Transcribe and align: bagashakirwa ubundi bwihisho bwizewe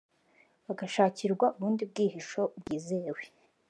bagashakirwa 0.65 1.45
ubundi 1.55 1.83
bwihisho 1.91 2.41
bwizewe 2.59 3.21